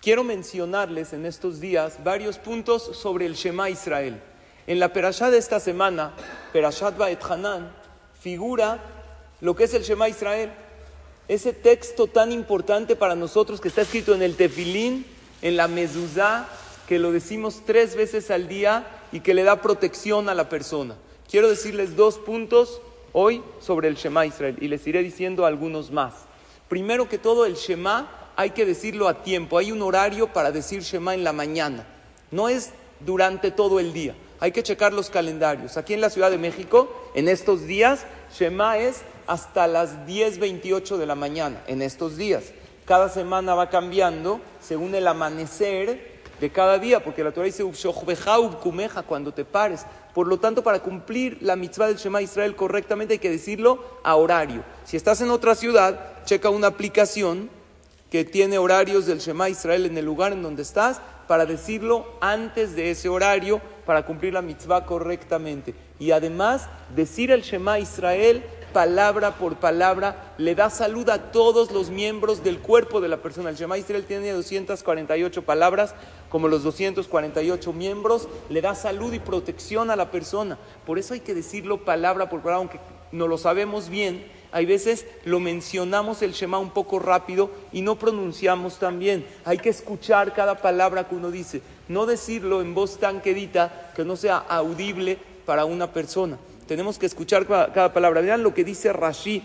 [0.00, 4.18] Quiero mencionarles en estos días varios puntos sobre el Shema Israel.
[4.66, 6.14] En la perashá de esta semana,
[6.54, 7.70] Perashat Baet Hanan,
[8.18, 8.78] figura
[9.42, 10.52] lo que es el Shema Israel.
[11.28, 15.04] Ese texto tan importante para nosotros que está escrito en el Tefilín,
[15.42, 16.48] en la Mezuzá,
[16.88, 20.96] que lo decimos tres veces al día y que le da protección a la persona.
[21.30, 22.80] Quiero decirles dos puntos
[23.12, 26.14] hoy sobre el Shema Israel y les iré diciendo algunos más.
[26.70, 29.58] Primero que todo, el Shema hay que decirlo a tiempo.
[29.58, 31.84] Hay un horario para decir Shema en la mañana.
[32.30, 32.70] No es
[33.00, 34.14] durante todo el día.
[34.38, 35.76] Hay que checar los calendarios.
[35.76, 41.04] Aquí en la Ciudad de México, en estos días, Shema es hasta las 10.28 de
[41.04, 42.44] la mañana, en estos días.
[42.86, 47.62] Cada semana va cambiando según el amanecer de cada día, porque la Torah dice,
[49.06, 49.84] cuando te pares.
[50.14, 54.16] Por lo tanto, para cumplir la mitzvah del Shema Israel correctamente hay que decirlo a
[54.16, 54.64] horario.
[54.86, 57.59] Si estás en otra ciudad, checa una aplicación
[58.10, 62.74] que tiene horarios del Shema Israel en el lugar en donde estás para decirlo antes
[62.74, 65.74] de ese horario para cumplir la mitzvah correctamente.
[66.00, 71.90] Y además, decir el Shema Israel palabra por palabra le da salud a todos los
[71.90, 73.50] miembros del cuerpo de la persona.
[73.50, 75.94] El Shema Israel tiene 248 palabras,
[76.28, 80.58] como los 248 miembros, le da salud y protección a la persona.
[80.86, 82.80] Por eso hay que decirlo palabra por palabra, aunque
[83.12, 87.96] no lo sabemos bien hay veces lo mencionamos el Shema un poco rápido y no
[87.96, 89.24] pronunciamos tan bien.
[89.44, 94.04] Hay que escuchar cada palabra que uno dice, no decirlo en voz tan quedita que
[94.04, 96.38] no sea audible para una persona.
[96.70, 98.20] Tenemos que escuchar cada, palabra.
[98.20, 99.42] Vean lo que dice Rashi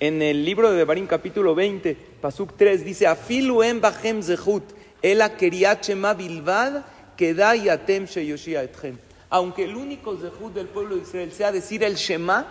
[0.00, 4.64] en el libro de Devarim capítulo 20, Pasuk 3, dice, Afilu en bahem zehut,
[5.00, 6.82] ela shema bilvad,
[7.70, 8.98] atem etchem.
[9.30, 12.48] Aunque el único zehut del pueblo de Israel sea decir el Shema,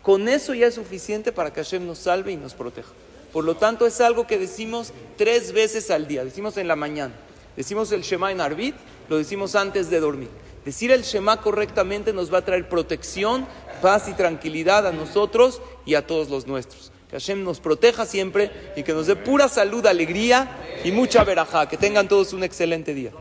[0.00, 2.92] con eso ya es suficiente para que Hashem nos salve y nos proteja.
[3.32, 6.24] Por lo tanto, es algo que decimos tres veces al día.
[6.24, 7.12] Decimos en la mañana.
[7.56, 8.76] Decimos el Shema en Arbit,
[9.08, 10.28] lo decimos antes de dormir.
[10.68, 13.46] Decir el Shema correctamente nos va a traer protección,
[13.80, 16.92] paz y tranquilidad a nosotros y a todos los nuestros.
[17.08, 21.70] Que Hashem nos proteja siempre y que nos dé pura salud, alegría y mucha verajá.
[21.70, 23.12] Que tengan todos un excelente día.